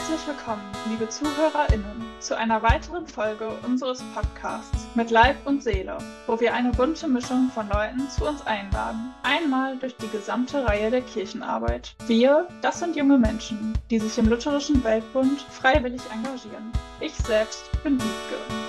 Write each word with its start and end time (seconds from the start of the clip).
Herzlich 0.00 0.28
willkommen, 0.28 0.62
liebe 0.88 1.10
ZuhörerInnen, 1.10 2.06
zu 2.20 2.34
einer 2.34 2.62
weiteren 2.62 3.06
Folge 3.06 3.50
unseres 3.66 4.02
Podcasts 4.14 4.86
mit 4.94 5.10
Leib 5.10 5.36
und 5.44 5.62
Seele, 5.62 5.98
wo 6.26 6.40
wir 6.40 6.54
eine 6.54 6.70
bunte 6.70 7.06
Mischung 7.06 7.50
von 7.54 7.68
Leuten 7.68 8.08
zu 8.08 8.26
uns 8.26 8.40
einladen. 8.46 9.12
Einmal 9.22 9.76
durch 9.76 9.94
die 9.96 10.08
gesamte 10.08 10.64
Reihe 10.64 10.90
der 10.90 11.02
Kirchenarbeit. 11.02 11.94
Wir, 12.06 12.48
das 12.62 12.78
sind 12.78 12.96
junge 12.96 13.18
Menschen, 13.18 13.74
die 13.90 13.98
sich 13.98 14.16
im 14.16 14.30
Lutherischen 14.30 14.82
Weltbund 14.84 15.42
freiwillig 15.50 16.00
engagieren. 16.10 16.72
Ich 17.00 17.14
selbst 17.16 17.70
bin 17.82 18.00
Wiebke. 18.00 18.59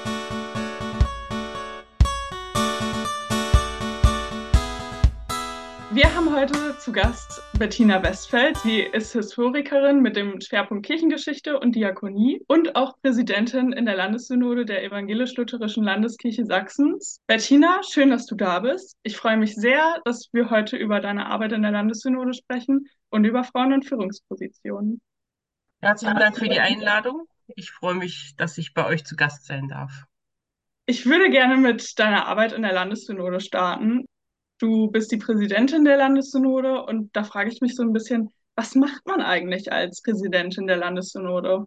Wir 5.93 6.15
haben 6.15 6.33
heute 6.33 6.77
zu 6.77 6.93
Gast 6.93 7.43
Bettina 7.59 8.01
Westfeld. 8.01 8.55
Sie 8.59 8.79
ist 8.79 9.11
Historikerin 9.11 10.01
mit 10.01 10.15
dem 10.15 10.39
Schwerpunkt 10.39 10.85
Kirchengeschichte 10.85 11.59
und 11.59 11.75
Diakonie 11.75 12.41
und 12.47 12.77
auch 12.77 12.97
Präsidentin 13.01 13.73
in 13.73 13.85
der 13.85 13.97
Landessynode 13.97 14.65
der 14.65 14.85
Evangelisch-Lutherischen 14.85 15.83
Landeskirche 15.83 16.45
Sachsens. 16.45 17.19
Bettina, 17.27 17.81
schön, 17.83 18.09
dass 18.09 18.25
du 18.25 18.35
da 18.35 18.59
bist. 18.59 18.95
Ich 19.03 19.17
freue 19.17 19.35
mich 19.35 19.53
sehr, 19.55 19.99
dass 20.05 20.29
wir 20.31 20.49
heute 20.49 20.77
über 20.77 21.01
deine 21.01 21.25
Arbeit 21.25 21.51
in 21.51 21.61
der 21.61 21.71
Landessynode 21.71 22.35
sprechen 22.35 22.87
und 23.09 23.25
über 23.25 23.43
Frauen 23.43 23.73
und 23.73 23.85
Führungspositionen. 23.85 25.01
Herzlichen 25.81 26.15
Dank 26.15 26.37
für 26.37 26.47
die 26.47 26.61
Einladung. 26.61 27.27
Ich 27.57 27.69
freue 27.69 27.95
mich, 27.95 28.33
dass 28.37 28.57
ich 28.57 28.73
bei 28.73 28.85
euch 28.85 29.03
zu 29.03 29.17
Gast 29.17 29.45
sein 29.45 29.67
darf. 29.67 30.05
Ich 30.85 31.05
würde 31.05 31.29
gerne 31.29 31.57
mit 31.57 31.99
deiner 31.99 32.27
Arbeit 32.27 32.53
in 32.53 32.61
der 32.61 32.71
Landessynode 32.71 33.41
starten. 33.41 34.05
Du 34.61 34.91
bist 34.91 35.11
die 35.11 35.17
Präsidentin 35.17 35.85
der 35.85 35.97
Landessynode 35.97 36.83
und 36.83 37.15
da 37.15 37.23
frage 37.23 37.49
ich 37.49 37.61
mich 37.61 37.75
so 37.75 37.81
ein 37.81 37.93
bisschen, 37.93 38.29
was 38.53 38.75
macht 38.75 39.07
man 39.07 39.19
eigentlich 39.19 39.71
als 39.71 40.03
Präsidentin 40.03 40.67
der 40.67 40.77
Landessynode? 40.77 41.65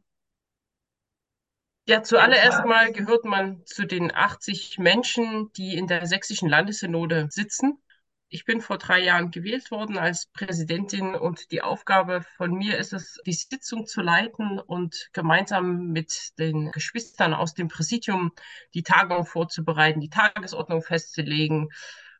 Ja, 1.89 2.05
zuallererst 2.05 2.65
mal 2.65 2.93
gehört 2.93 3.25
man 3.25 3.67
zu 3.67 3.85
den 3.85 4.15
80 4.15 4.79
Menschen, 4.79 5.51
die 5.57 5.75
in 5.77 5.89
der 5.89 6.07
sächsischen 6.07 6.49
Landessynode 6.49 7.27
sitzen. 7.31 7.83
Ich 8.29 8.45
bin 8.45 8.61
vor 8.61 8.79
drei 8.79 9.01
Jahren 9.01 9.33
gewählt 9.33 9.73
worden 9.73 9.99
als 9.99 10.27
Präsidentin 10.27 11.17
und 11.17 11.51
die 11.51 11.63
Aufgabe 11.63 12.25
von 12.37 12.53
mir 12.53 12.79
ist 12.79 12.93
es, 12.93 13.19
die 13.27 13.33
Sitzung 13.33 13.87
zu 13.87 14.03
leiten 14.03 14.61
und 14.61 15.11
gemeinsam 15.13 15.89
mit 15.89 16.39
den 16.39 16.71
Geschwistern 16.71 17.35
aus 17.35 17.55
dem 17.55 17.67
Präsidium 17.67 18.31
die 18.73 18.85
Tagung 18.85 19.27
vorzubereiten, 19.27 20.01
die 20.01 20.11
Tagesordnung 20.11 20.81
festzulegen, 20.81 21.71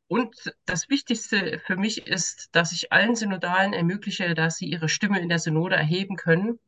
und 0.07 0.55
das 0.67 0.89
Wichtigste 0.89 1.61
für 1.67 1.77
mich 1.77 2.07
ist, 2.07 2.51
dass 2.53 2.73
ich 2.73 2.93
allen 2.93 3.17
Synodalen 3.17 3.73
ermögliche, 3.73 4.35
dass 4.35 4.57
sie 4.57 4.67
ihre 4.67 4.89
Stimme 4.89 5.21
in 5.21 5.29
der 5.29 5.39
Synode 5.39 5.77
erheben 5.77 6.17
können. 6.17 6.59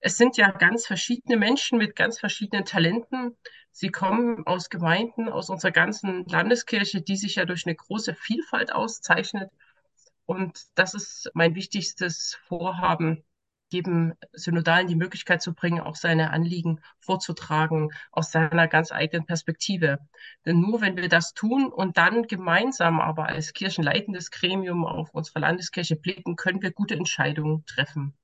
Es 0.00 0.18
sind 0.18 0.36
ja 0.36 0.50
ganz 0.50 0.86
verschiedene 0.86 1.38
Menschen 1.38 1.78
mit 1.78 1.96
ganz 1.96 2.20
verschiedenen 2.20 2.64
Talenten. 2.64 3.36
Sie 3.72 3.88
kommen 3.88 4.46
aus 4.46 4.68
Gemeinden, 4.68 5.28
aus 5.28 5.48
unserer 5.48 5.72
ganzen 5.72 6.26
Landeskirche, 6.26 7.00
die 7.00 7.16
sich 7.16 7.36
ja 7.36 7.46
durch 7.46 7.66
eine 7.66 7.74
große 7.74 8.14
Vielfalt 8.14 8.72
auszeichnet. 8.72 9.50
Und 10.26 10.58
das 10.74 10.94
ist 10.94 11.30
mein 11.34 11.54
wichtigstes 11.54 12.38
Vorhaben, 12.46 13.24
jedem 13.68 14.14
Synodalen 14.32 14.86
die 14.86 14.96
Möglichkeit 14.96 15.42
zu 15.42 15.54
bringen, 15.54 15.80
auch 15.80 15.96
seine 15.96 16.30
Anliegen 16.30 16.80
vorzutragen 17.00 17.90
aus 18.12 18.30
seiner 18.30 18.68
ganz 18.68 18.92
eigenen 18.92 19.26
Perspektive. 19.26 19.98
Denn 20.44 20.60
nur 20.60 20.80
wenn 20.80 20.96
wir 20.96 21.08
das 21.08 21.34
tun 21.34 21.72
und 21.72 21.96
dann 21.96 22.24
gemeinsam 22.24 23.00
aber 23.00 23.26
als 23.26 23.52
kirchenleitendes 23.52 24.30
Gremium 24.30 24.84
auf 24.84 25.10
unsere 25.12 25.40
Landeskirche 25.40 25.96
blicken, 25.96 26.36
können 26.36 26.62
wir 26.62 26.72
gute 26.72 26.94
Entscheidungen 26.94 27.64
treffen. 27.66 28.16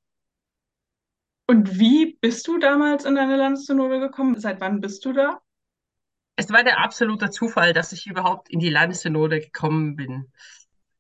Und 1.46 1.78
wie 1.78 2.16
bist 2.20 2.46
du 2.46 2.58
damals 2.58 3.04
in 3.04 3.14
deine 3.14 3.36
Landessynode 3.36 4.00
gekommen? 4.00 4.38
Seit 4.38 4.60
wann 4.60 4.80
bist 4.80 5.04
du 5.04 5.12
da? 5.12 5.42
Es 6.36 6.50
war 6.50 6.64
der 6.64 6.80
absolute 6.80 7.30
Zufall, 7.30 7.72
dass 7.72 7.92
ich 7.92 8.06
überhaupt 8.06 8.48
in 8.48 8.58
die 8.58 8.70
Landessynode 8.70 9.40
gekommen 9.40 9.96
bin. 9.96 10.32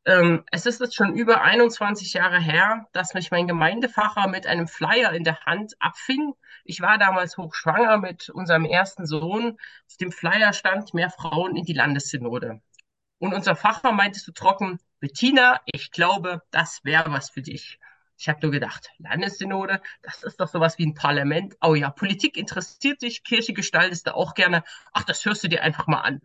Ähm, 0.04 0.44
es 0.50 0.66
ist 0.66 0.80
jetzt 0.80 0.96
schon 0.96 1.14
über 1.14 1.42
21 1.42 2.12
Jahre 2.14 2.40
her, 2.40 2.86
dass 2.92 3.14
mich 3.14 3.30
mein 3.30 3.46
Gemeindefacher 3.46 4.26
mit 4.26 4.46
einem 4.46 4.66
Flyer 4.66 5.12
in 5.12 5.22
der 5.22 5.40
Hand 5.46 5.74
abfing. 5.80 6.34
Ich 6.64 6.80
war 6.80 6.98
damals 6.98 7.36
hochschwanger 7.36 7.98
mit 7.98 8.28
unserem 8.30 8.64
ersten 8.64 9.06
Sohn. 9.06 9.58
Auf 9.88 9.96
dem 10.00 10.10
Flyer 10.10 10.52
stand 10.52 10.92
mehr 10.92 11.10
Frauen 11.10 11.56
in 11.56 11.64
die 11.64 11.72
Landessynode. 11.72 12.60
Und 13.18 13.34
unser 13.34 13.54
Facher 13.54 13.92
meinte 13.92 14.18
so 14.18 14.32
trocken, 14.32 14.80
Bettina, 14.98 15.60
ich 15.66 15.92
glaube, 15.92 16.42
das 16.50 16.84
wäre 16.84 17.12
was 17.12 17.30
für 17.30 17.42
dich. 17.42 17.78
Ich 18.18 18.28
habe 18.28 18.40
nur 18.42 18.50
gedacht, 18.50 18.90
Landessynode, 18.98 19.80
das 20.02 20.24
ist 20.24 20.40
doch 20.40 20.48
sowas 20.48 20.78
wie 20.78 20.86
ein 20.86 20.94
Parlament. 20.94 21.56
Oh 21.60 21.74
ja, 21.76 21.90
Politik 21.90 22.36
interessiert 22.36 23.02
dich, 23.02 23.22
Kirche 23.22 23.52
gestaltest 23.52 24.08
du 24.08 24.16
auch 24.16 24.34
gerne. 24.34 24.64
Ach, 24.92 25.04
das 25.04 25.24
hörst 25.24 25.44
du 25.44 25.48
dir 25.48 25.62
einfach 25.62 25.86
mal 25.86 26.00
an. 26.00 26.22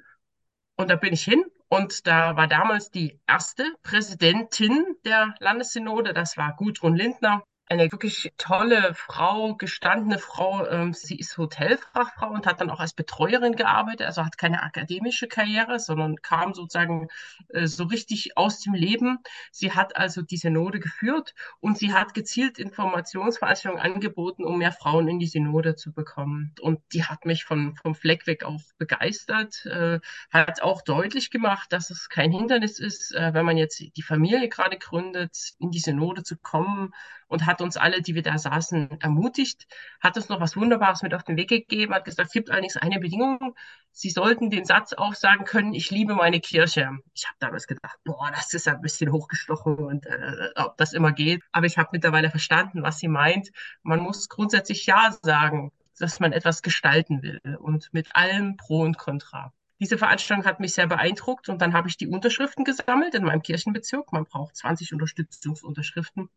Und 0.75 0.89
da 0.89 0.95
bin 0.95 1.13
ich 1.13 1.23
hin 1.23 1.43
und 1.69 2.07
da 2.07 2.35
war 2.35 2.47
damals 2.47 2.91
die 2.91 3.19
erste 3.27 3.73
Präsidentin 3.83 4.95
der 5.05 5.35
Landessynode, 5.39 6.13
das 6.13 6.37
war 6.37 6.55
Gudrun 6.55 6.95
Lindner 6.95 7.43
eine 7.69 7.91
wirklich 7.91 8.31
tolle 8.37 8.93
Frau, 8.93 9.55
gestandene 9.55 10.19
Frau. 10.19 10.65
Ähm, 10.67 10.93
sie 10.93 11.17
ist 11.17 11.37
Hotelfachfrau 11.37 12.29
und 12.29 12.45
hat 12.45 12.61
dann 12.61 12.69
auch 12.69 12.79
als 12.79 12.93
Betreuerin 12.93 13.55
gearbeitet, 13.55 14.07
also 14.07 14.23
hat 14.23 14.37
keine 14.37 14.63
akademische 14.63 15.27
Karriere, 15.27 15.79
sondern 15.79 16.15
kam 16.17 16.53
sozusagen 16.53 17.09
äh, 17.49 17.67
so 17.67 17.83
richtig 17.85 18.37
aus 18.37 18.61
dem 18.61 18.73
Leben. 18.73 19.19
Sie 19.51 19.73
hat 19.73 19.97
also 19.97 20.21
die 20.21 20.37
Synode 20.37 20.79
geführt 20.79 21.33
und 21.59 21.77
sie 21.77 21.93
hat 21.93 22.13
gezielt 22.13 22.57
Informationsveranstaltungen 22.57 23.83
angeboten, 23.83 24.45
um 24.45 24.59
mehr 24.59 24.71
Frauen 24.71 25.07
in 25.07 25.19
die 25.19 25.27
Synode 25.27 25.75
zu 25.75 25.91
bekommen. 25.91 26.53
Und 26.61 26.79
die 26.93 27.03
hat 27.03 27.25
mich 27.25 27.43
von, 27.43 27.75
vom 27.75 27.95
Fleck 27.95 28.27
weg 28.27 28.43
auch 28.43 28.61
begeistert, 28.77 29.65
äh, 29.65 29.99
hat 30.31 30.61
auch 30.61 30.81
deutlich 30.81 31.31
gemacht, 31.31 31.73
dass 31.73 31.89
es 31.89 32.07
kein 32.07 32.31
Hindernis 32.31 32.79
ist, 32.79 33.13
äh, 33.13 33.33
wenn 33.33 33.45
man 33.45 33.57
jetzt 33.57 33.79
die 33.79 34.01
Familie 34.01 34.47
gerade 34.47 34.77
gründet, 34.77 35.53
in 35.59 35.71
die 35.71 35.79
Synode 35.79 36.23
zu 36.23 36.37
kommen 36.37 36.93
und 37.27 37.45
hat 37.45 37.61
uns 37.61 37.77
alle, 37.77 38.01
die 38.01 38.15
wir 38.15 38.23
da 38.23 38.37
saßen, 38.37 39.01
ermutigt, 39.01 39.67
hat 40.01 40.17
uns 40.17 40.29
noch 40.29 40.39
was 40.39 40.55
Wunderbares 40.55 41.03
mit 41.03 41.13
auf 41.13 41.23
den 41.23 41.37
Weg 41.37 41.49
gegeben, 41.49 41.93
hat 41.93 42.05
gesagt, 42.05 42.27
es 42.27 42.33
gibt 42.33 42.49
allerdings 42.49 42.77
eine 42.77 42.99
Bedingung, 42.99 43.55
Sie 43.99 44.11
sollten 44.11 44.51
den 44.51 44.63
Satz 44.63 44.93
auch 44.93 45.15
sagen 45.15 45.43
können, 45.43 45.73
ich 45.73 45.89
liebe 45.89 46.13
meine 46.13 46.39
Kirche. 46.39 46.91
Ich 47.15 47.25
habe 47.25 47.35
damals 47.39 47.65
gedacht, 47.65 47.97
boah, 48.05 48.29
das 48.29 48.53
ist 48.53 48.67
ein 48.67 48.79
bisschen 48.79 49.11
hochgestochen 49.11 49.75
und 49.75 50.05
äh, 50.05 50.49
ob 50.55 50.77
das 50.77 50.93
immer 50.93 51.13
geht. 51.13 51.41
Aber 51.51 51.65
ich 51.65 51.79
habe 51.79 51.89
mittlerweile 51.93 52.29
verstanden, 52.29 52.83
was 52.83 52.99
sie 52.99 53.07
meint. 53.07 53.49
Man 53.81 53.99
muss 53.99 54.29
grundsätzlich 54.29 54.85
Ja 54.85 55.17
sagen, 55.23 55.71
dass 55.97 56.19
man 56.19 56.31
etwas 56.31 56.61
gestalten 56.61 57.23
will 57.23 57.41
und 57.59 57.91
mit 57.91 58.15
allem 58.15 58.55
Pro 58.55 58.81
und 58.81 58.99
Contra. 58.99 59.51
Diese 59.79 59.97
Veranstaltung 59.97 60.45
hat 60.45 60.59
mich 60.59 60.75
sehr 60.75 60.85
beeindruckt 60.85 61.49
und 61.49 61.59
dann 61.59 61.73
habe 61.73 61.87
ich 61.87 61.97
die 61.97 62.07
Unterschriften 62.07 62.65
gesammelt 62.65 63.15
in 63.15 63.23
meinem 63.23 63.41
Kirchenbezirk. 63.41 64.11
Man 64.11 64.25
braucht 64.25 64.55
20 64.55 64.93
Unterstützungsunterschriften 64.93 66.29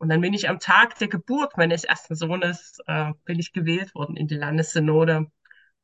und 0.00 0.08
dann 0.08 0.22
bin 0.22 0.32
ich 0.32 0.48
am 0.48 0.60
Tag 0.60 0.98
der 0.98 1.08
Geburt 1.08 1.58
meines 1.58 1.84
ersten 1.84 2.14
Sohnes, 2.16 2.78
äh, 2.86 3.12
bin 3.26 3.38
ich 3.38 3.52
gewählt 3.52 3.94
worden 3.94 4.16
in 4.16 4.28
die 4.28 4.34
Landessynode. 4.36 5.26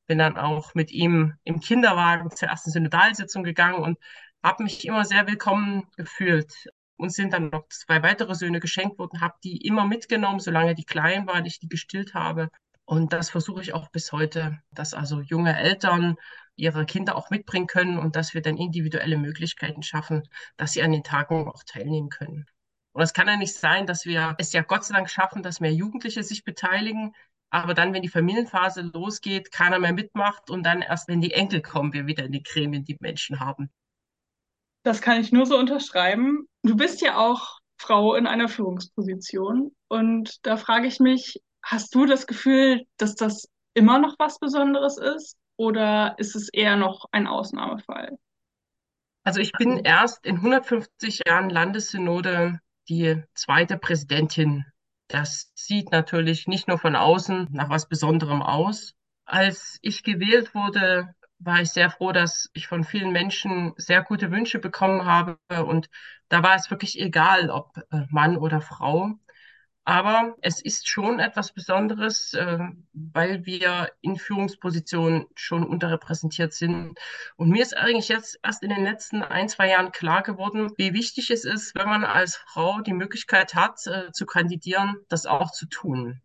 Bin 0.06 0.18
dann 0.18 0.38
auch 0.38 0.74
mit 0.74 0.90
ihm 0.90 1.34
im 1.44 1.60
Kinderwagen 1.60 2.30
zur 2.30 2.48
ersten 2.48 2.70
Synodalsitzung 2.70 3.44
gegangen 3.44 3.82
und 3.82 3.98
habe 4.42 4.62
mich 4.64 4.86
immer 4.86 5.04
sehr 5.04 5.26
willkommen 5.26 5.84
gefühlt. 5.98 6.70
Uns 6.96 7.14
sind 7.14 7.34
dann 7.34 7.50
noch 7.50 7.68
zwei 7.68 8.02
weitere 8.02 8.34
Söhne 8.34 8.58
geschenkt 8.60 8.98
worden, 8.98 9.20
habe 9.20 9.34
die 9.44 9.58
immer 9.66 9.86
mitgenommen, 9.86 10.40
solange 10.40 10.74
die 10.74 10.84
klein 10.84 11.26
waren, 11.26 11.44
ich 11.44 11.60
die 11.60 11.68
gestillt 11.68 12.14
habe. 12.14 12.48
Und 12.86 13.12
das 13.12 13.28
versuche 13.30 13.60
ich 13.60 13.74
auch 13.74 13.90
bis 13.90 14.12
heute, 14.12 14.58
dass 14.70 14.94
also 14.94 15.20
junge 15.20 15.58
Eltern 15.58 16.16
ihre 16.54 16.86
Kinder 16.86 17.16
auch 17.16 17.28
mitbringen 17.28 17.66
können 17.66 17.98
und 17.98 18.16
dass 18.16 18.32
wir 18.32 18.40
dann 18.40 18.56
individuelle 18.56 19.18
Möglichkeiten 19.18 19.82
schaffen, 19.82 20.22
dass 20.56 20.72
sie 20.72 20.82
an 20.82 20.92
den 20.92 21.04
Tagen 21.04 21.48
auch 21.48 21.64
teilnehmen 21.64 22.08
können. 22.08 22.46
Und 22.96 23.02
es 23.02 23.12
kann 23.12 23.28
ja 23.28 23.36
nicht 23.36 23.52
sein, 23.52 23.86
dass 23.86 24.06
wir 24.06 24.36
es 24.38 24.54
ja 24.54 24.62
Gott 24.62 24.86
sei 24.86 24.94
Dank 24.94 25.10
schaffen, 25.10 25.42
dass 25.42 25.60
mehr 25.60 25.74
Jugendliche 25.74 26.22
sich 26.22 26.44
beteiligen, 26.44 27.14
aber 27.50 27.74
dann, 27.74 27.92
wenn 27.92 28.00
die 28.00 28.08
Familienphase 28.08 28.80
losgeht, 28.80 29.52
keiner 29.52 29.78
mehr 29.78 29.92
mitmacht 29.92 30.48
und 30.48 30.64
dann 30.64 30.80
erst, 30.80 31.06
wenn 31.06 31.20
die 31.20 31.32
Enkel 31.32 31.60
kommen, 31.60 31.92
wir 31.92 32.06
wieder 32.06 32.24
in 32.24 32.32
die 32.32 32.42
Gremien 32.42 32.84
die 32.84 32.96
Menschen 32.98 33.38
haben. 33.38 33.70
Das 34.82 35.02
kann 35.02 35.20
ich 35.20 35.30
nur 35.30 35.44
so 35.44 35.58
unterschreiben. 35.58 36.48
Du 36.62 36.74
bist 36.74 37.02
ja 37.02 37.18
auch 37.18 37.58
Frau 37.76 38.14
in 38.14 38.26
einer 38.26 38.48
Führungsposition 38.48 39.76
und 39.88 40.46
da 40.46 40.56
frage 40.56 40.86
ich 40.86 40.98
mich, 40.98 41.42
hast 41.62 41.94
du 41.94 42.06
das 42.06 42.26
Gefühl, 42.26 42.86
dass 42.96 43.14
das 43.14 43.46
immer 43.74 43.98
noch 43.98 44.14
was 44.18 44.38
Besonderes 44.38 44.96
ist 44.96 45.36
oder 45.56 46.14
ist 46.16 46.34
es 46.34 46.48
eher 46.48 46.76
noch 46.76 47.04
ein 47.12 47.26
Ausnahmefall? 47.26 48.16
Also 49.22 49.40
ich 49.40 49.52
bin 49.52 49.80
erst 49.80 50.24
in 50.24 50.36
150 50.36 51.24
Jahren 51.26 51.50
Landessynode 51.50 52.60
die 52.88 53.22
zweite 53.34 53.78
Präsidentin. 53.78 54.64
Das 55.08 55.52
sieht 55.54 55.92
natürlich 55.92 56.46
nicht 56.48 56.68
nur 56.68 56.78
von 56.78 56.96
außen 56.96 57.48
nach 57.50 57.68
was 57.68 57.88
Besonderem 57.88 58.42
aus. 58.42 58.94
Als 59.24 59.78
ich 59.82 60.02
gewählt 60.02 60.54
wurde, 60.54 61.14
war 61.38 61.60
ich 61.60 61.70
sehr 61.70 61.90
froh, 61.90 62.12
dass 62.12 62.50
ich 62.54 62.66
von 62.66 62.84
vielen 62.84 63.12
Menschen 63.12 63.72
sehr 63.76 64.02
gute 64.02 64.30
Wünsche 64.30 64.58
bekommen 64.58 65.04
habe. 65.04 65.38
Und 65.48 65.88
da 66.28 66.42
war 66.42 66.54
es 66.56 66.70
wirklich 66.70 66.98
egal, 67.00 67.50
ob 67.50 67.76
äh, 67.90 68.06
Mann 68.10 68.36
oder 68.36 68.60
Frau. 68.60 69.12
Aber 69.86 70.34
es 70.42 70.60
ist 70.60 70.88
schon 70.88 71.20
etwas 71.20 71.52
Besonderes, 71.52 72.34
äh, 72.34 72.58
weil 72.92 73.46
wir 73.46 73.92
in 74.00 74.16
Führungspositionen 74.16 75.26
schon 75.36 75.64
unterrepräsentiert 75.64 76.52
sind. 76.52 76.98
Und 77.36 77.50
mir 77.50 77.62
ist 77.62 77.76
eigentlich 77.76 78.08
jetzt 78.08 78.36
erst 78.42 78.64
in 78.64 78.70
den 78.70 78.82
letzten 78.82 79.22
ein, 79.22 79.48
zwei 79.48 79.68
Jahren 79.70 79.92
klar 79.92 80.24
geworden, 80.24 80.72
wie 80.76 80.92
wichtig 80.92 81.30
es 81.30 81.44
ist, 81.44 81.76
wenn 81.76 81.88
man 81.88 82.04
als 82.04 82.34
Frau 82.36 82.80
die 82.80 82.94
Möglichkeit 82.94 83.54
hat, 83.54 83.86
äh, 83.86 84.10
zu 84.10 84.26
kandidieren, 84.26 84.96
das 85.08 85.24
auch 85.24 85.52
zu 85.52 85.66
tun 85.66 86.20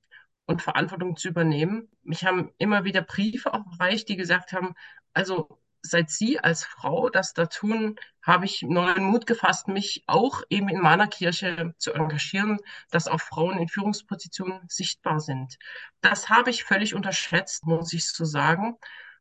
und 0.48 0.64
Verantwortung 0.64 1.16
zu 1.16 1.28
übernehmen. 1.28 1.88
Mich 2.02 2.26
haben 2.26 2.52
immer 2.58 2.84
wieder 2.84 3.04
Briefe 3.04 3.54
auch 3.54 3.64
erreicht, 3.80 4.10
die 4.10 4.16
gesagt 4.16 4.54
haben, 4.54 4.74
also 5.14 5.61
seit 5.82 6.10
Sie 6.10 6.40
als 6.40 6.64
Frau 6.64 7.10
das 7.10 7.34
da 7.34 7.46
tun, 7.48 7.96
habe 8.22 8.46
ich 8.46 8.62
neuen 8.62 9.04
Mut 9.04 9.26
gefasst, 9.26 9.68
mich 9.68 10.04
auch 10.08 10.44
eben 10.50 10.70
in 10.70 10.80
meiner 10.80 11.08
Kirche 11.08 11.74
zu 11.78 11.94
engagieren, 11.94 12.60
dass 12.92 13.08
auch 13.08 13.22
Frauen 13.22 13.58
in 13.58 13.68
Führungspositionen 13.68 14.62
sichtbar 14.68 15.20
sind. 15.20 15.58
Das 16.02 16.30
habe 16.30 16.50
ich 16.50 16.64
völlig 16.64 16.94
unterschätzt, 16.94 17.66
muss 17.66 17.94
ich 17.94 18.08
so 18.10 18.26
sagen. 18.26 18.78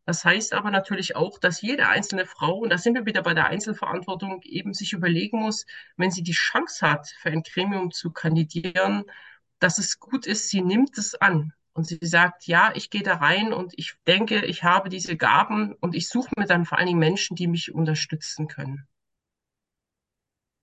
Das 0.06 0.24
heißt 0.24 0.54
aber 0.54 0.70
natürlich 0.70 1.14
auch, 1.16 1.38
dass 1.38 1.62
jede 1.62 1.88
einzelne 1.88 2.26
Frau, 2.26 2.58
und 2.58 2.70
da 2.70 2.78
sind 2.78 2.94
wir 2.94 3.06
wieder 3.06 3.22
bei 3.22 3.34
der 3.34 3.46
Einzelverantwortung, 3.46 4.42
eben 4.42 4.74
sich 4.74 4.92
überlegen 4.92 5.38
muss, 5.40 5.66
wenn 5.96 6.10
sie 6.10 6.22
die 6.22 6.32
Chance 6.32 6.90
hat, 6.90 7.08
für 7.20 7.30
ein 7.30 7.42
Gremium 7.42 7.90
zu 7.90 8.10
kandidieren, 8.10 9.04
dass 9.60 9.78
es 9.78 10.00
gut 10.00 10.26
ist, 10.26 10.48
sie 10.48 10.62
nimmt 10.62 10.98
es 10.98 11.14
an. 11.14 11.52
Und 11.72 11.86
sie 11.86 11.98
sagt, 12.02 12.46
ja, 12.46 12.72
ich 12.74 12.90
gehe 12.90 13.02
da 13.02 13.14
rein 13.16 13.52
und 13.52 13.72
ich 13.76 13.94
denke, 14.06 14.44
ich 14.44 14.64
habe 14.64 14.88
diese 14.88 15.16
Gaben 15.16 15.74
und 15.80 15.94
ich 15.94 16.08
suche 16.08 16.30
mir 16.36 16.46
dann 16.46 16.64
vor 16.64 16.78
allen 16.78 16.88
Dingen 16.88 16.98
Menschen, 16.98 17.36
die 17.36 17.46
mich 17.46 17.72
unterstützen 17.72 18.48
können. 18.48 18.86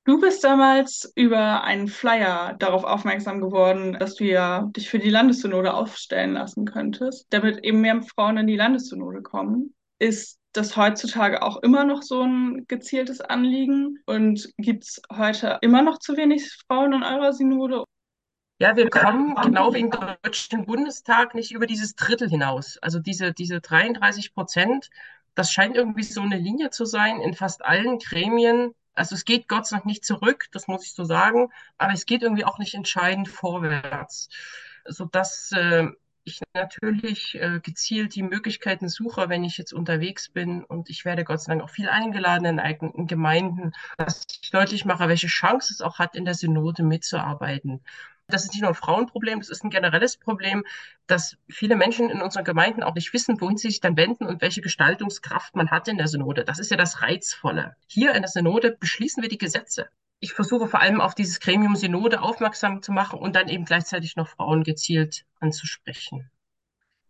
Du 0.08 0.22
bist 0.22 0.42
damals 0.46 1.12
über 1.16 1.66
einen 1.66 1.90
Flyer 1.90 2.56
darauf 2.60 2.86
aufmerksam 2.86 3.42
geworden, 3.42 3.98
dass 4.00 4.16
du 4.16 4.24
ja 4.24 4.62
dich 4.74 4.90
für 4.90 5.00
die 5.00 5.10
Landessynode 5.10 5.74
aufstellen 5.74 6.32
lassen 6.32 6.64
könntest, 6.64 7.28
damit 7.32 7.66
eben 7.66 7.82
mehr 7.82 8.02
Frauen 8.02 8.38
in 8.38 8.48
die 8.48 8.56
Landessynode 8.56 9.22
kommen. 9.22 9.76
Ist 10.00 10.40
das 10.54 10.78
heutzutage 10.78 11.42
auch 11.42 11.58
immer 11.62 11.84
noch 11.84 12.04
so 12.04 12.22
ein 12.22 12.66
gezieltes 12.70 13.20
Anliegen? 13.20 14.00
Und 14.06 14.50
gibt 14.58 14.86
es 14.86 15.02
heute 15.12 15.58
immer 15.62 15.82
noch 15.82 16.00
zu 16.00 16.16
wenig 16.16 16.58
Frauen 16.68 16.94
in 16.94 17.04
eurer 17.04 17.34
Synode? 17.34 17.84
Ja, 18.60 18.76
wir 18.76 18.90
kommen 18.90 19.36
genau 19.36 19.74
wie 19.76 19.82
im 19.82 19.92
Deutschen 19.92 20.66
Bundestag 20.66 21.36
nicht 21.36 21.52
über 21.52 21.68
dieses 21.68 21.96
Drittel 21.96 22.28
hinaus. 22.28 22.80
Also 22.80 23.00
diese, 23.00 23.32
diese 23.32 23.62
33 23.62 24.34
Prozent, 24.34 24.90
das 25.36 25.52
scheint 25.52 25.76
irgendwie 25.76 26.02
so 26.04 26.22
eine 26.22 26.38
Linie 26.38 26.72
zu 26.72 26.86
sein 26.86 27.22
in 27.22 27.36
fast 27.36 27.64
allen 27.64 28.00
Gremien. 28.00 28.74
Also 28.96 29.14
es 29.14 29.26
geht 29.26 29.48
Gott 29.48 29.68
sei 29.68 29.76
Dank 29.78 29.86
nicht 29.86 30.04
zurück, 30.04 30.46
das 30.52 30.68
muss 30.68 30.84
ich 30.86 30.94
so 30.94 31.04
sagen, 31.04 31.50
aber 31.78 31.94
es 31.94 32.08
geht 32.08 32.24
irgendwie 32.24 32.46
auch 32.46 32.58
nicht 32.58 32.74
entscheidend 32.74 33.28
vorwärts, 33.30 34.30
sodass 34.86 35.52
äh, 35.52 35.90
ich 36.24 36.42
natürlich 36.56 37.36
äh, 37.36 37.60
gezielt 37.62 38.16
die 38.16 38.24
Möglichkeiten 38.24 38.90
suche, 38.90 39.30
wenn 39.30 39.44
ich 39.44 39.60
jetzt 39.60 39.72
unterwegs 39.72 40.30
bin. 40.30 40.64
Und 40.64 40.90
ich 40.90 41.06
werde 41.06 41.24
Gott 41.24 41.42
sei 41.42 41.52
Dank 41.54 41.64
auch 41.64 41.70
viel 41.70 41.90
eingeladen 41.90 42.46
in 42.46 42.60
eigenen 42.60 43.06
Gemeinden, 43.06 43.74
dass 43.98 44.26
ich 44.42 44.50
deutlich 44.50 44.84
mache, 44.84 45.08
welche 45.08 45.28
Chance 45.28 45.74
es 45.74 45.82
auch 45.82 46.00
hat, 46.00 46.16
in 46.16 46.26
der 46.26 46.34
Synode 46.34 46.82
mitzuarbeiten. 46.82 47.82
Das 48.30 48.44
ist 48.44 48.52
nicht 48.52 48.62
nur 48.62 48.72
ein 48.72 48.76
Frauenproblem, 48.76 49.40
das 49.40 49.50
ist 49.50 49.64
ein 49.64 49.70
generelles 49.70 50.18
Problem, 50.18 50.66
dass 51.08 51.38
viele 51.48 51.78
Menschen 51.78 52.10
in 52.10 52.22
unseren 52.22 52.44
Gemeinden 52.44 52.84
auch 52.84 52.94
nicht 52.94 53.14
wissen, 53.14 53.40
wohin 53.40 53.56
sie 53.56 53.70
sich 53.70 53.80
dann 53.80 53.96
wenden 53.96 54.26
und 54.26 54.42
welche 54.42 54.60
Gestaltungskraft 54.60 55.56
man 55.56 55.72
hat 55.72 55.88
in 55.88 55.98
der 55.98 56.10
Synode. 56.10 56.44
Das 56.44 56.60
ist 56.60 56.70
ja 56.70 56.76
das 56.76 57.02
Reizvolle. 57.02 57.78
Hier 57.88 58.14
in 58.16 58.22
der 58.24 58.30
Synode 58.30 58.76
beschließen 58.78 59.24
wir 59.24 59.30
die 59.30 59.38
Gesetze. 59.38 59.88
Ich 60.20 60.34
versuche 60.34 60.68
vor 60.68 60.82
allem 60.82 61.00
auf 61.00 61.16
dieses 61.16 61.40
Gremium 61.40 61.76
Synode 61.78 62.22
aufmerksam 62.22 62.82
zu 62.82 62.92
machen 62.92 63.18
und 63.18 63.36
dann 63.36 63.48
eben 63.48 63.64
gleichzeitig 63.64 64.18
noch 64.18 64.28
Frauen 64.28 64.64
gezielt 64.64 65.26
anzusprechen 65.40 66.30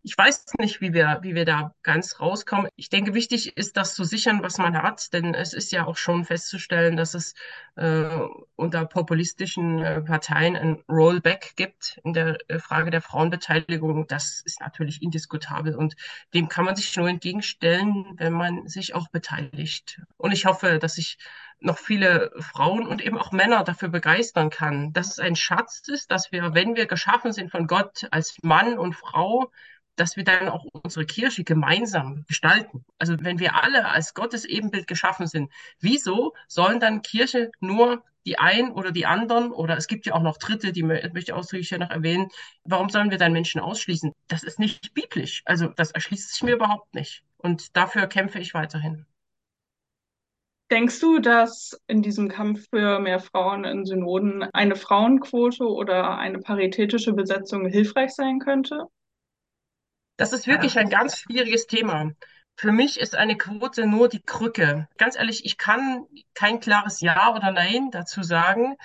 ich 0.07 0.17
weiß 0.17 0.45
nicht, 0.59 0.79
wie 0.79 0.93
wir, 0.93 1.19
wie 1.21 1.35
wir 1.35 1.43
da 1.43 1.75
ganz 1.83 2.21
rauskommen. 2.21 2.69
Ich 2.77 2.87
denke, 2.87 3.13
wichtig 3.13 3.57
ist, 3.57 3.75
das 3.75 3.93
zu 3.93 4.05
sichern, 4.05 4.41
was 4.41 4.57
man 4.57 4.81
hat, 4.81 5.11
denn 5.11 5.33
es 5.33 5.51
ist 5.51 5.69
ja 5.73 5.85
auch 5.85 5.97
schon 5.97 6.23
festzustellen, 6.23 6.95
dass 6.95 7.13
es 7.13 7.33
äh, 7.75 8.07
unter 8.55 8.85
populistischen 8.85 9.83
äh, 9.83 9.99
Parteien 9.99 10.55
ein 10.55 10.81
Rollback 10.87 11.57
gibt 11.57 11.99
in 12.05 12.13
der 12.13 12.37
äh, 12.47 12.57
Frage 12.57 12.89
der 12.89 13.01
Frauenbeteiligung. 13.01 14.07
Das 14.07 14.41
ist 14.45 14.61
natürlich 14.61 15.01
indiskutabel 15.01 15.75
und 15.75 15.97
dem 16.33 16.47
kann 16.47 16.63
man 16.63 16.77
sich 16.77 16.95
nur 16.95 17.09
entgegenstellen, 17.09 18.05
wenn 18.15 18.31
man 18.31 18.65
sich 18.65 18.95
auch 18.95 19.09
beteiligt. 19.09 20.01
Und 20.15 20.31
ich 20.31 20.45
hoffe, 20.45 20.79
dass 20.79 20.97
ich 20.97 21.17
noch 21.59 21.79
viele 21.79 22.31
Frauen 22.39 22.87
und 22.87 23.03
eben 23.03 23.17
auch 23.17 23.33
Männer 23.33 23.63
dafür 23.65 23.89
begeistern 23.89 24.49
kann, 24.51 24.93
dass 24.93 25.11
es 25.11 25.19
ein 25.19 25.35
Schatz 25.35 25.81
ist, 25.87 26.11
dass 26.11 26.31
wir, 26.31 26.53
wenn 26.53 26.75
wir 26.75 26.85
geschaffen 26.85 27.33
sind 27.33 27.51
von 27.51 27.67
Gott 27.67 28.07
als 28.11 28.37
Mann 28.41 28.77
und 28.77 28.93
Frau, 28.93 29.51
dass 29.97 30.15
wir 30.15 30.23
dann 30.23 30.47
auch 30.47 30.65
unsere 30.71 31.05
Kirche 31.05 31.43
gemeinsam 31.43 32.23
gestalten. 32.27 32.85
Also 32.97 33.15
wenn 33.19 33.39
wir 33.39 33.61
alle 33.61 33.89
als 33.89 34.13
Gottes 34.13 34.45
Ebenbild 34.45 34.87
geschaffen 34.87 35.27
sind, 35.27 35.51
wieso 35.79 36.33
sollen 36.47 36.79
dann 36.79 37.01
Kirche 37.01 37.51
nur 37.59 38.03
die 38.25 38.37
einen 38.39 38.71
oder 38.71 38.91
die 38.91 39.05
anderen 39.05 39.51
oder 39.51 39.77
es 39.77 39.87
gibt 39.87 40.05
ja 40.05 40.13
auch 40.13 40.21
noch 40.21 40.37
Dritte, 40.37 40.71
die 40.73 40.83
möchte 40.83 41.17
ich 41.17 41.33
ausdrücklich 41.33 41.69
ja 41.69 41.77
noch 41.77 41.89
erwähnen, 41.89 42.27
warum 42.63 42.89
sollen 42.89 43.09
wir 43.09 43.17
dann 43.17 43.31
Menschen 43.31 43.61
ausschließen? 43.61 44.11
Das 44.27 44.43
ist 44.43 44.59
nicht 44.59 44.93
biblisch. 44.93 45.41
Also 45.45 45.67
das 45.67 45.91
erschließt 45.91 46.33
sich 46.33 46.43
mir 46.43 46.55
überhaupt 46.55 46.93
nicht. 46.93 47.23
Und 47.37 47.75
dafür 47.77 48.05
kämpfe 48.07 48.39
ich 48.39 48.53
weiterhin. 48.53 49.05
Denkst 50.69 50.99
du, 50.99 51.19
dass 51.19 51.79
in 51.87 52.01
diesem 52.01 52.27
Kampf 52.27 52.67
für 52.69 52.99
mehr 52.99 53.21
Frauen 53.21 53.63
in 53.63 53.85
Synoden 53.85 54.43
eine 54.51 54.75
Frauenquote 54.75 55.63
oder 55.63 56.17
eine 56.17 56.39
paritätische 56.39 57.13
Besetzung 57.13 57.67
hilfreich 57.67 58.11
sein 58.13 58.39
könnte? 58.39 58.87
Das 60.17 60.33
ist 60.33 60.47
wirklich 60.47 60.79
ein 60.79 60.89
ganz 60.89 61.19
schwieriges 61.19 61.67
Thema. 61.67 62.11
Für 62.55 62.71
mich 62.71 62.99
ist 62.99 63.13
eine 63.13 63.37
Quote 63.37 63.85
nur 63.85 64.09
die 64.09 64.23
Krücke. 64.23 64.87
Ganz 64.97 65.15
ehrlich, 65.15 65.45
ich 65.45 65.59
kann 65.59 66.07
kein 66.33 66.59
klares 66.59 67.01
Ja 67.01 67.35
oder 67.35 67.51
Nein 67.51 67.91
dazu 67.91 68.23
sagen. 68.23 68.77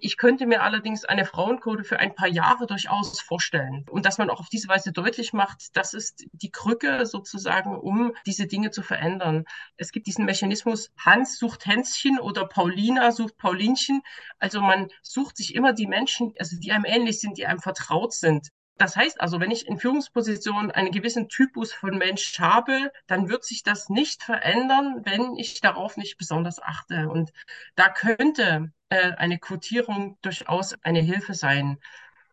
Ich 0.00 0.16
könnte 0.16 0.46
mir 0.46 0.62
allerdings 0.62 1.04
eine 1.04 1.24
Frauenquote 1.24 1.84
für 1.84 2.00
ein 2.00 2.16
paar 2.16 2.26
Jahre 2.26 2.66
durchaus 2.66 3.20
vorstellen. 3.20 3.86
Und 3.88 4.04
dass 4.04 4.18
man 4.18 4.30
auch 4.30 4.40
auf 4.40 4.48
diese 4.48 4.66
Weise 4.66 4.90
deutlich 4.90 5.32
macht, 5.32 5.76
das 5.76 5.94
ist 5.94 6.24
die 6.32 6.50
Krücke 6.50 7.06
sozusagen, 7.06 7.78
um 7.78 8.12
diese 8.26 8.48
Dinge 8.48 8.72
zu 8.72 8.82
verändern. 8.82 9.44
Es 9.76 9.92
gibt 9.92 10.08
diesen 10.08 10.24
Mechanismus, 10.24 10.90
Hans 10.98 11.38
sucht 11.38 11.66
Hänschen 11.66 12.18
oder 12.18 12.46
Paulina 12.46 13.12
sucht 13.12 13.36
Paulinchen. 13.36 14.02
Also 14.40 14.60
man 14.60 14.88
sucht 15.02 15.36
sich 15.36 15.54
immer 15.54 15.72
die 15.72 15.86
Menschen, 15.86 16.34
also 16.40 16.56
die 16.58 16.72
einem 16.72 16.84
ähnlich 16.84 17.20
sind, 17.20 17.38
die 17.38 17.46
einem 17.46 17.60
vertraut 17.60 18.12
sind. 18.12 18.48
Das 18.80 18.96
heißt 18.96 19.20
also, 19.20 19.40
wenn 19.40 19.50
ich 19.50 19.68
in 19.68 19.76
Führungspositionen 19.76 20.70
einen 20.70 20.90
gewissen 20.90 21.28
Typus 21.28 21.70
von 21.70 21.98
Mensch 21.98 22.40
habe, 22.40 22.90
dann 23.06 23.28
wird 23.28 23.44
sich 23.44 23.62
das 23.62 23.90
nicht 23.90 24.22
verändern, 24.22 25.02
wenn 25.04 25.36
ich 25.36 25.60
darauf 25.60 25.98
nicht 25.98 26.16
besonders 26.16 26.62
achte. 26.62 27.10
Und 27.10 27.30
da 27.74 27.90
könnte 27.90 28.72
äh, 28.88 29.12
eine 29.18 29.38
Quotierung 29.38 30.16
durchaus 30.22 30.82
eine 30.82 31.00
Hilfe 31.00 31.34
sein. 31.34 31.76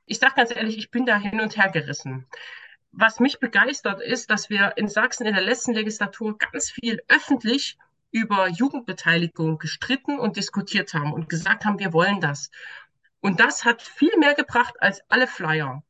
Ich 0.06 0.20
sage 0.20 0.36
ganz 0.38 0.56
ehrlich, 0.56 0.78
ich 0.78 0.90
bin 0.90 1.06
da 1.06 1.18
hin 1.18 1.42
und 1.42 1.58
her 1.58 1.70
gerissen. 1.70 2.26
Was 2.94 3.20
mich 3.20 3.42
begeistert 3.42 4.02
ist, 4.02 4.30
dass 4.30 4.50
wir 4.50 4.78
in 4.78 4.88
Sachsen 4.88 5.28
in 5.28 5.36
der 5.36 5.44
letzten 5.44 5.74
Legislatur 5.74 6.38
ganz 6.38 6.72
viel 6.72 7.02
öffentlich 7.10 7.78
über 8.12 8.48
Jugendbeteiligung 8.48 9.58
gestritten 9.58 10.18
und 10.18 10.38
diskutiert 10.38 10.94
haben 10.94 11.12
und 11.12 11.28
gesagt 11.28 11.66
haben, 11.66 11.80
wir 11.80 11.92
wollen 11.92 12.22
das. 12.22 12.52
Und 13.20 13.42
das 13.42 13.66
hat 13.66 13.82
viel 13.82 14.16
mehr 14.18 14.34
gebracht 14.34 14.76
als 14.80 15.02
alle 15.10 15.28
Flyer 15.28 15.84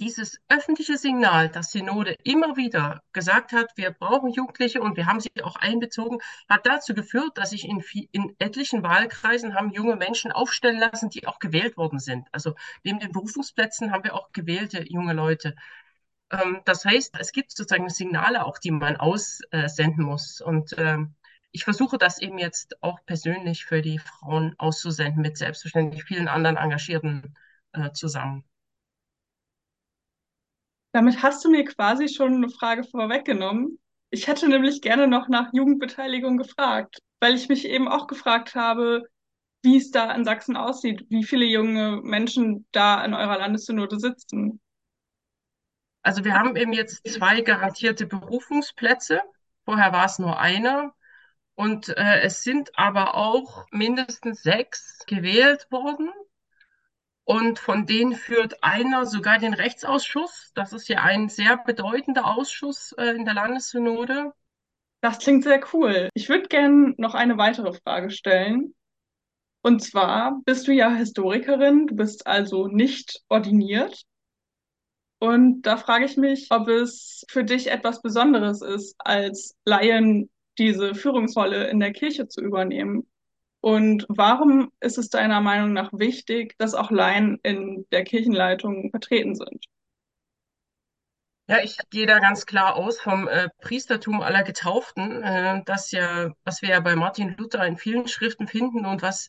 dieses 0.00 0.40
öffentliche 0.48 0.96
Signal, 0.96 1.50
das 1.50 1.72
Synode 1.72 2.16
immer 2.24 2.56
wieder 2.56 3.02
gesagt 3.12 3.52
hat, 3.52 3.70
wir 3.76 3.90
brauchen 3.90 4.30
Jugendliche 4.30 4.80
und 4.80 4.96
wir 4.96 5.06
haben 5.06 5.20
sie 5.20 5.30
auch 5.42 5.56
einbezogen, 5.56 6.18
hat 6.48 6.66
dazu 6.66 6.94
geführt, 6.94 7.36
dass 7.36 7.50
sich 7.50 7.68
in, 7.68 7.84
in 8.12 8.34
etlichen 8.38 8.82
Wahlkreisen 8.82 9.54
haben 9.54 9.70
junge 9.70 9.96
Menschen 9.96 10.32
aufstellen 10.32 10.78
lassen, 10.78 11.10
die 11.10 11.26
auch 11.26 11.38
gewählt 11.38 11.76
worden 11.76 11.98
sind. 11.98 12.26
Also 12.32 12.54
neben 12.82 12.98
den 12.98 13.12
Berufungsplätzen 13.12 13.92
haben 13.92 14.04
wir 14.04 14.14
auch 14.14 14.32
gewählte 14.32 14.82
junge 14.90 15.12
Leute. 15.12 15.54
Ähm, 16.30 16.62
das 16.64 16.84
heißt, 16.84 17.16
es 17.20 17.32
gibt 17.32 17.52
sozusagen 17.52 17.88
Signale 17.90 18.46
auch, 18.46 18.58
die 18.58 18.70
man 18.70 18.96
aussenden 18.96 20.04
muss. 20.04 20.40
Und 20.40 20.74
ähm, 20.78 21.14
ich 21.52 21.64
versuche 21.64 21.98
das 21.98 22.20
eben 22.20 22.38
jetzt 22.38 22.82
auch 22.82 23.00
persönlich 23.06 23.64
für 23.64 23.82
die 23.82 23.98
Frauen 23.98 24.54
auszusenden, 24.58 25.22
mit 25.22 25.36
selbstverständlich 25.36 26.04
vielen 26.04 26.28
anderen 26.28 26.56
Engagierten 26.56 27.34
äh, 27.72 27.92
zusammen. 27.92 28.44
Damit 30.92 31.22
hast 31.22 31.44
du 31.44 31.50
mir 31.50 31.64
quasi 31.64 32.08
schon 32.08 32.34
eine 32.34 32.48
Frage 32.48 32.84
vorweggenommen. 32.84 33.78
Ich 34.10 34.26
hätte 34.26 34.48
nämlich 34.48 34.82
gerne 34.82 35.06
noch 35.06 35.28
nach 35.28 35.52
Jugendbeteiligung 35.52 36.36
gefragt, 36.36 36.98
weil 37.20 37.34
ich 37.34 37.48
mich 37.48 37.64
eben 37.64 37.86
auch 37.86 38.08
gefragt 38.08 38.54
habe, 38.54 39.04
wie 39.62 39.76
es 39.76 39.90
da 39.90 40.12
in 40.12 40.24
Sachsen 40.24 40.56
aussieht, 40.56 41.06
wie 41.10 41.22
viele 41.22 41.44
junge 41.44 42.00
Menschen 42.02 42.66
da 42.72 43.04
in 43.04 43.14
eurer 43.14 43.38
Landessynode 43.38 44.00
sitzen. 44.00 44.60
Also 46.02 46.24
wir 46.24 46.34
haben 46.34 46.56
eben 46.56 46.72
jetzt 46.72 47.06
zwei 47.06 47.42
garantierte 47.42 48.06
Berufungsplätze. 48.06 49.20
Vorher 49.64 49.92
war 49.92 50.06
es 50.06 50.18
nur 50.18 50.38
einer. 50.40 50.94
Und 51.54 51.90
äh, 51.90 52.22
es 52.22 52.42
sind 52.42 52.70
aber 52.78 53.14
auch 53.14 53.66
mindestens 53.70 54.42
sechs 54.42 55.04
gewählt 55.06 55.66
worden. 55.70 56.10
Und 57.24 57.58
von 57.58 57.86
denen 57.86 58.14
führt 58.14 58.62
einer 58.62 59.06
sogar 59.06 59.38
den 59.38 59.54
Rechtsausschuss. 59.54 60.50
Das 60.54 60.72
ist 60.72 60.88
ja 60.88 61.02
ein 61.02 61.28
sehr 61.28 61.58
bedeutender 61.58 62.26
Ausschuss 62.26 62.92
äh, 62.98 63.14
in 63.14 63.24
der 63.24 63.34
Landessynode. 63.34 64.32
Das 65.00 65.18
klingt 65.18 65.44
sehr 65.44 65.60
cool. 65.72 66.08
Ich 66.14 66.28
würde 66.28 66.48
gerne 66.48 66.94
noch 66.98 67.14
eine 67.14 67.38
weitere 67.38 67.72
Frage 67.72 68.10
stellen. 68.10 68.74
Und 69.62 69.82
zwar 69.82 70.40
bist 70.44 70.66
du 70.68 70.72
ja 70.72 70.90
Historikerin, 70.90 71.86
du 71.86 71.94
bist 71.94 72.26
also 72.26 72.66
nicht 72.66 73.22
ordiniert. 73.28 74.04
Und 75.18 75.62
da 75.62 75.76
frage 75.76 76.06
ich 76.06 76.16
mich, 76.16 76.48
ob 76.50 76.68
es 76.68 77.24
für 77.28 77.44
dich 77.44 77.70
etwas 77.70 78.00
Besonderes 78.00 78.62
ist, 78.62 78.94
als 78.98 79.54
Laien 79.66 80.30
diese 80.56 80.94
Führungsrolle 80.94 81.68
in 81.68 81.78
der 81.78 81.92
Kirche 81.92 82.26
zu 82.26 82.40
übernehmen. 82.40 83.06
Und 83.60 84.06
warum 84.08 84.72
ist 84.80 84.96
es 84.98 85.10
deiner 85.10 85.40
Meinung 85.40 85.72
nach 85.72 85.90
wichtig, 85.92 86.56
dass 86.58 86.74
auch 86.74 86.90
Laien 86.90 87.38
in 87.42 87.86
der 87.92 88.04
Kirchenleitung 88.04 88.90
vertreten 88.90 89.34
sind? 89.34 89.66
Ja, 91.46 91.58
ich 91.62 91.76
gehe 91.90 92.06
da 92.06 92.20
ganz 92.20 92.46
klar 92.46 92.76
aus 92.76 93.00
vom 93.00 93.26
äh, 93.26 93.48
Priestertum 93.60 94.22
aller 94.22 94.44
Getauften, 94.44 95.20
äh, 95.22 95.62
das 95.66 95.90
ja, 95.90 96.30
was 96.44 96.62
wir 96.62 96.68
ja 96.70 96.80
bei 96.80 96.94
Martin 96.94 97.34
Luther 97.36 97.66
in 97.66 97.76
vielen 97.76 98.06
Schriften 98.06 98.46
finden 98.46 98.86
und 98.86 99.02
was, 99.02 99.28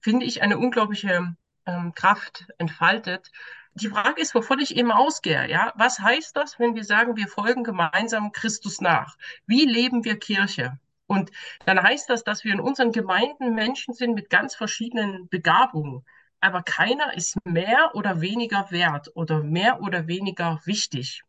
finde 0.00 0.26
ich, 0.26 0.42
eine 0.42 0.58
unglaubliche 0.58 1.34
ähm, 1.64 1.94
Kraft 1.94 2.46
entfaltet. 2.58 3.30
Die 3.74 3.88
Frage 3.88 4.20
ist, 4.20 4.34
wovon 4.34 4.58
ich 4.60 4.76
eben 4.76 4.92
ausgehe, 4.92 5.48
ja? 5.48 5.72
Was 5.76 5.98
heißt 5.98 6.36
das, 6.36 6.58
wenn 6.58 6.74
wir 6.74 6.84
sagen, 6.84 7.16
wir 7.16 7.26
folgen 7.26 7.64
gemeinsam 7.64 8.32
Christus 8.32 8.82
nach? 8.82 9.16
Wie 9.46 9.64
leben 9.64 10.04
wir 10.04 10.18
Kirche? 10.18 10.78
Und 11.12 11.30
dann 11.66 11.82
heißt 11.82 12.08
das, 12.08 12.24
dass 12.24 12.42
wir 12.42 12.54
in 12.54 12.60
unseren 12.60 12.90
Gemeinden 12.90 13.54
Menschen 13.54 13.92
sind 13.92 14.14
mit 14.14 14.30
ganz 14.30 14.54
verschiedenen 14.54 15.28
Begabungen. 15.28 16.06
Aber 16.40 16.62
keiner 16.62 17.14
ist 17.14 17.36
mehr 17.44 17.90
oder 17.94 18.22
weniger 18.22 18.70
wert 18.70 19.10
oder 19.14 19.42
mehr 19.42 19.82
oder 19.82 20.06
weniger 20.06 20.58
wichtig. 20.64 21.22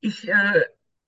Ich 0.00 0.26
äh, 0.26 0.64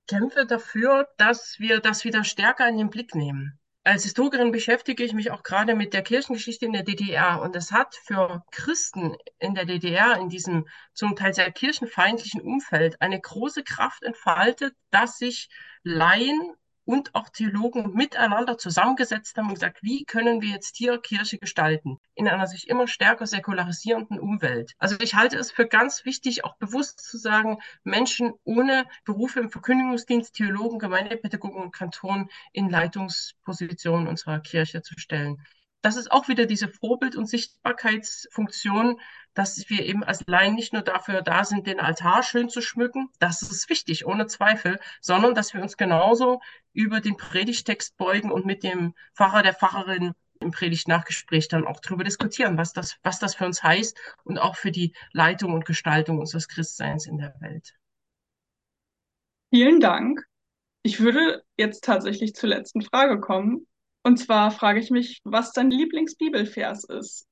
kämpfe 0.07 0.45
dafür, 0.45 1.09
dass 1.17 1.59
wir 1.61 1.81
das 1.81 2.05
wieder 2.05 2.23
stärker 2.23 2.69
in 2.69 2.77
den 2.77 2.91
Blick 2.91 3.15
nehmen. 3.15 3.59
Als 3.85 4.03
Historikerin 4.03 4.53
beschäftige 4.53 5.03
ich 5.03 5.15
mich 5.15 5.31
auch 5.31 5.43
gerade 5.43 5.75
mit 5.75 5.95
der 5.95 6.03
Kirchengeschichte 6.03 6.67
in 6.67 6.75
der 6.75 6.83
DDR. 6.83 7.41
Und 7.41 7.57
es 7.57 7.73
hat 7.73 7.95
für 8.05 8.45
Christen 8.51 9.17
in 9.39 9.55
der 9.55 9.65
DDR, 9.65 10.19
in 10.19 10.29
diesem 10.29 10.69
zum 10.93 11.17
Teil 11.17 11.33
sehr 11.33 11.51
kirchenfeindlichen 11.51 12.43
Umfeld, 12.43 13.01
eine 13.01 13.19
große 13.19 13.65
Kraft 13.65 14.03
entfaltet, 14.03 14.75
dass 14.91 15.17
sich 15.17 15.49
Laien 15.83 16.55
und 16.91 17.15
auch 17.15 17.29
Theologen 17.29 17.95
miteinander 17.95 18.59
zusammengesetzt 18.59 19.37
haben 19.37 19.47
und 19.47 19.55
gesagt, 19.55 19.79
wie 19.81 20.05
können 20.05 20.43
wir 20.43 20.49
jetzt 20.49 20.77
hier 20.77 20.99
Kirche 20.99 21.39
gestalten 21.39 21.99
in 22.17 22.27
einer 22.27 22.49
sich 22.49 22.69
immer 22.69 22.89
stärker 22.89 23.29
säkularisierenden 23.29 24.19
Umwelt. 24.19 24.73
Also 24.79 24.97
ich 25.01 25.15
halte 25.15 25.37
es 25.37 25.53
für 25.53 25.69
ganz 25.69 26.05
wichtig, 26.05 26.45
auch 26.45 26.57
bewusst 26.57 26.99
zu 26.99 27.17
sagen, 27.17 27.59
Menschen 27.85 28.33
ohne 28.43 28.87
Berufe 29.05 29.39
im 29.39 29.51
Verkündigungsdienst, 29.51 30.35
Theologen, 30.35 30.81
Gemeindepädagogen 30.81 31.63
und 31.63 31.71
Kantoren 31.71 32.29
in 32.53 32.69
Leitungspositionen 32.69 34.09
unserer 34.09 34.41
Kirche 34.41 34.83
zu 34.83 34.99
stellen 34.99 35.41
das 35.83 35.97
ist 35.97 36.11
auch 36.13 36.29
wieder 36.29 36.47
diese 36.47 36.69
Vorbild- 36.69 37.17
und 37.17 37.27
Sichtbarkeitsfunktion, 37.27 39.01
dass 39.35 39.69
wir 39.69 39.87
eben 39.87 40.03
als 40.05 40.25
Laien 40.27 40.55
nicht 40.55 40.73
nur 40.73 40.83
dafür 40.83 41.23
da 41.23 41.45
sind, 41.45 41.67
den 41.67 41.81
Altar 41.81 42.23
schön 42.23 42.49
zu 42.49 42.61
schmücken, 42.61 43.09
das 43.19 43.43
ist 43.43 43.69
wichtig, 43.69 44.07
ohne 44.07 44.27
Zweifel, 44.27 44.79
sondern 45.01 45.35
dass 45.35 45.55
wir 45.55 45.63
uns 45.63 45.77
genauso 45.77 46.41
über 46.73 47.01
den 47.01 47.17
Predigtext 47.17 47.97
beugen 47.97 48.31
und 48.31 48.45
mit 48.45 48.63
dem 48.63 48.95
Pfarrer, 49.15 49.43
der 49.43 49.55
Pfarrerin 49.55 50.13
im 50.41 50.51
Predigt-Nachgespräch 50.51 51.49
dann 51.49 51.67
auch 51.67 51.81
darüber 51.81 52.03
diskutieren, 52.03 52.57
was 52.57 52.73
das, 52.73 52.97
was 53.03 53.19
das 53.19 53.35
für 53.35 53.47
uns 53.47 53.63
heißt 53.63 53.97
und 54.25 54.39
auch 54.39 54.57
für 54.57 54.71
die 54.71 54.95
Leitung 55.13 55.53
und 55.53 55.65
Gestaltung 55.65 56.19
unseres 56.19 56.49
Christseins 56.49 57.07
in 57.07 57.19
der 57.19 57.35
Welt. 57.41 57.75
Vielen 59.51 59.81
Dank. 59.81 60.25
Ich 60.83 61.01
würde 61.01 61.45
jetzt 61.57 61.85
tatsächlich 61.85 62.35
zur 62.35 62.49
letzten 62.49 62.83
Frage 62.83 63.21
kommen. 63.21 63.67
Und 64.03 64.19
zwar 64.19 64.51
frage 64.51 64.81
ich 64.81 64.91
mich, 64.91 65.21
was 65.25 65.53
dein 65.53 65.71
Lieblingsbibelvers 65.71 66.85
ist. 66.85 67.27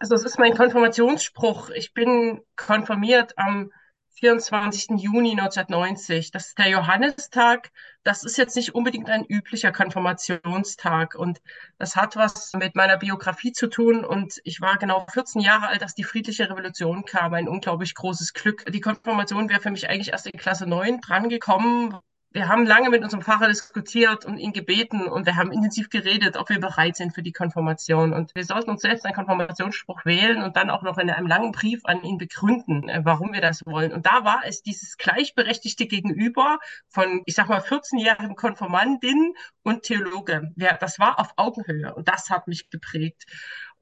Also 0.00 0.14
es 0.14 0.24
ist 0.24 0.38
mein 0.38 0.54
Konfirmationsspruch. 0.54 1.70
Ich 1.70 1.92
bin 1.92 2.40
konfirmiert 2.56 3.38
am 3.38 3.70
24. 4.14 5.00
Juni 5.00 5.32
1990. 5.32 6.30
Das 6.30 6.48
ist 6.48 6.58
der 6.58 6.68
Johannistag. 6.68 7.70
Das 8.02 8.24
ist 8.24 8.36
jetzt 8.36 8.56
nicht 8.56 8.74
unbedingt 8.74 9.08
ein 9.08 9.24
üblicher 9.24 9.72
Konfirmationstag 9.72 11.14
und 11.14 11.40
das 11.78 11.96
hat 11.96 12.16
was 12.16 12.52
mit 12.54 12.74
meiner 12.74 12.96
Biografie 12.96 13.52
zu 13.52 13.68
tun. 13.68 14.04
Und 14.04 14.40
ich 14.44 14.60
war 14.60 14.78
genau 14.78 15.06
14 15.12 15.40
Jahre 15.40 15.68
alt, 15.68 15.82
als 15.82 15.94
die 15.94 16.04
friedliche 16.04 16.48
Revolution 16.48 17.04
kam. 17.04 17.34
Ein 17.34 17.48
unglaublich 17.48 17.94
großes 17.94 18.32
Glück. 18.34 18.64
Die 18.72 18.80
Konfirmation 18.80 19.48
wäre 19.48 19.60
für 19.60 19.70
mich 19.70 19.88
eigentlich 19.88 20.12
erst 20.12 20.26
in 20.26 20.38
Klasse 20.38 20.66
9 20.66 21.00
drangekommen, 21.00 21.98
wir 22.34 22.48
haben 22.48 22.66
lange 22.66 22.90
mit 22.90 23.04
unserem 23.04 23.22
Pfarrer 23.22 23.46
diskutiert 23.46 24.24
und 24.24 24.38
ihn 24.38 24.52
gebeten 24.52 25.06
und 25.06 25.24
wir 25.24 25.36
haben 25.36 25.52
intensiv 25.52 25.88
geredet, 25.88 26.36
ob 26.36 26.48
wir 26.48 26.58
bereit 26.58 26.96
sind 26.96 27.14
für 27.14 27.22
die 27.22 27.30
Konfirmation. 27.30 28.12
Und 28.12 28.34
wir 28.34 28.44
sollten 28.44 28.70
uns 28.70 28.82
selbst 28.82 29.06
einen 29.06 29.14
Konfirmationsspruch 29.14 30.04
wählen 30.04 30.42
und 30.42 30.56
dann 30.56 30.68
auch 30.68 30.82
noch 30.82 30.98
in 30.98 31.08
einem 31.10 31.28
langen 31.28 31.52
Brief 31.52 31.82
an 31.84 32.02
ihn 32.02 32.18
begründen, 32.18 32.88
äh, 32.88 33.02
warum 33.04 33.32
wir 33.32 33.40
das 33.40 33.64
wollen. 33.66 33.92
Und 33.92 34.04
da 34.06 34.24
war 34.24 34.42
es 34.44 34.62
dieses 34.62 34.96
gleichberechtigte 34.96 35.86
Gegenüber 35.86 36.58
von, 36.88 37.22
ich 37.24 37.36
sag 37.36 37.48
mal, 37.48 37.60
14-jährigen 37.60 38.34
Konformantin 38.34 39.34
und 39.62 39.82
Theologe. 39.82 40.52
Ja, 40.56 40.76
das 40.76 40.98
war 40.98 41.20
auf 41.20 41.34
Augenhöhe 41.36 41.94
und 41.94 42.08
das 42.08 42.30
hat 42.30 42.48
mich 42.48 42.68
geprägt. 42.68 43.26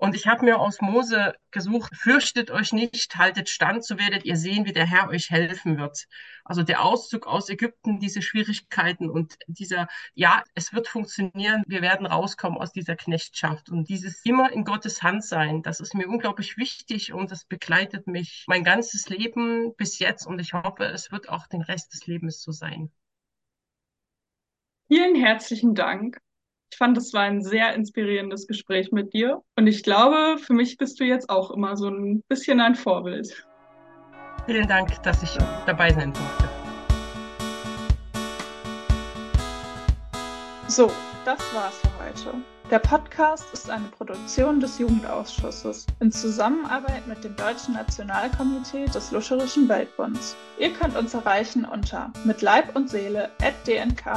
Und 0.03 0.17
ich 0.17 0.27
habe 0.27 0.45
mir 0.45 0.59
aus 0.59 0.81
Mose 0.81 1.37
gesucht, 1.53 1.95
fürchtet 1.95 2.51
euch 2.51 2.73
nicht, 2.73 3.15
haltet 3.15 3.49
stand, 3.49 3.85
so 3.85 4.01
werdet 4.01 4.25
ihr 4.25 4.35
sehen, 4.35 4.65
wie 4.65 4.73
der 4.73 4.85
Herr 4.85 5.09
euch 5.11 5.31
helfen 5.31 5.79
wird. 5.79 6.09
Also 6.45 6.65
der 6.65 6.83
Auszug 6.85 7.29
aus 7.29 7.49
Ägypten, 7.49 8.01
diese 8.01 8.21
Schwierigkeiten 8.21 9.09
und 9.09 9.37
dieser, 9.47 9.87
ja, 10.15 10.43
es 10.57 10.73
wird 10.73 10.89
funktionieren, 10.89 11.63
wir 11.69 11.83
werden 11.83 12.05
rauskommen 12.05 12.59
aus 12.59 12.73
dieser 12.73 12.97
Knechtschaft. 12.97 13.71
Und 13.71 13.89
dieses 13.89 14.25
immer 14.25 14.51
in 14.51 14.65
Gottes 14.65 15.05
Hand 15.05 15.25
sein, 15.25 15.63
das 15.63 15.79
ist 15.79 15.95
mir 15.95 16.09
unglaublich 16.09 16.57
wichtig 16.57 17.13
und 17.13 17.31
das 17.31 17.45
begleitet 17.45 18.09
mich 18.09 18.45
mein 18.49 18.65
ganzes 18.65 19.09
Leben 19.09 19.73
bis 19.77 20.01
jetzt 20.01 20.27
und 20.27 20.41
ich 20.41 20.53
hoffe, 20.53 20.83
es 20.83 21.13
wird 21.13 21.29
auch 21.29 21.47
den 21.47 21.63
Rest 21.63 21.95
des 21.95 22.09
Lebens 22.09 22.43
so 22.43 22.51
sein. 22.51 22.91
Vielen 24.89 25.15
herzlichen 25.15 25.77
Dank. 25.77 26.19
Ich 26.73 26.79
fand, 26.79 26.97
es 26.97 27.13
war 27.13 27.25
ein 27.25 27.43
sehr 27.43 27.75
inspirierendes 27.75 28.47
Gespräch 28.47 28.93
mit 28.93 29.13
dir. 29.13 29.43
Und 29.57 29.67
ich 29.67 29.83
glaube, 29.83 30.39
für 30.39 30.55
mich 30.55 30.79
bist 30.79 30.99
du 30.99 31.05
jetzt 31.05 31.29
auch 31.29 31.51
immer 31.51 31.77
so 31.77 31.89
ein 31.89 32.23
bisschen 32.29 32.63
ein 32.63 32.75
Vorbild. 32.75 33.47
Vielen 34.47 34.67
Dank, 34.67 35.03
dass 35.03 35.23
ich 35.23 35.37
dabei 35.67 35.93
sein 35.93 36.15
durfte. 36.15 36.49
So, 40.67 40.91
das 41.27 41.41
war's 41.55 41.77
für 41.77 41.91
heute. 42.03 42.39
Der 42.71 42.79
Podcast 42.79 43.45
ist 43.53 43.69
eine 43.69 43.89
Produktion 43.89 44.59
des 44.59 44.79
Jugendausschusses 44.79 45.85
in 46.01 46.11
Zusammenarbeit 46.11 47.07
mit 47.07 47.23
dem 47.23 47.37
Deutschen 47.37 47.75
Nationalkomitee 47.75 48.87
des 48.87 49.11
Luscherischen 49.11 49.69
Weltbunds. 49.69 50.35
Ihr 50.59 50.73
könnt 50.73 50.97
uns 50.97 51.13
erreichen 51.13 51.67
unter 51.67 52.11
mit 52.25 52.41
Leib 52.41 52.75
und 52.75 52.89
Seele 52.89 53.31
at 53.43 53.53
dnk-lwb.de. 53.67 54.17